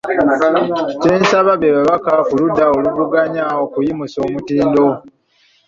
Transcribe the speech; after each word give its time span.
Kyensaba 1.01 1.51
be 1.61 1.69
babaka 1.75 2.11
ku 2.27 2.33
ludda 2.39 2.63
oluvuganya 2.77 3.43
okuyimusa 3.63 4.17
omutindo. 4.27 4.85